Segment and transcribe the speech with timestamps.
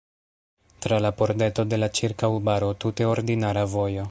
[0.79, 3.99] Tra la pordeto de la ĉirkaŭbaro tute ordinara vojo.